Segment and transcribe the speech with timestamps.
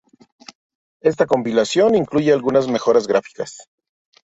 [1.01, 3.69] Esta compilación incluye algunas mejoras gráficas.